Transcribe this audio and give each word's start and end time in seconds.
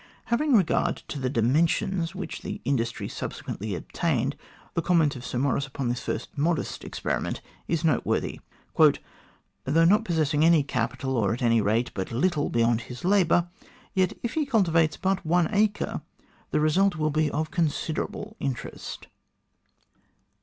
Having 0.33 0.55
regard 0.55 0.97
to 1.09 1.19
the 1.19 1.29
dimensions 1.29 2.15
which 2.15 2.41
this 2.41 2.57
industry 2.65 3.07
subsequently 3.07 3.75
attained, 3.75 4.35
the 4.73 4.81
comment 4.81 5.15
of 5.15 5.23
Sir 5.23 5.37
Maurice 5.37 5.67
upon 5.67 5.89
the 5.89 5.95
first 5.95 6.35
modest 6.35 6.83
experiment 6.83 7.39
is 7.67 7.83
noteworthy:" 7.83 8.39
Though 8.75 9.85
not 9.85 10.03
possessing 10.03 10.43
any 10.43 10.63
capital, 10.63 11.15
or 11.17 11.35
at 11.35 11.43
any 11.43 11.61
rate 11.61 11.91
but 11.93 12.11
little 12.11 12.49
beyond 12.49 12.81
his 12.89 13.05
labour, 13.05 13.47
yet 13.93 14.17
if 14.23 14.33
he 14.33 14.43
cultivates 14.47 14.97
but 14.97 15.23
one 15.23 15.47
acre, 15.53 16.01
the 16.49 16.59
result 16.59 16.95
will 16.95 17.11
be 17.11 17.29
one 17.29 17.39
of 17.39 17.51
considerable 17.51 18.35
interest." 18.39 19.05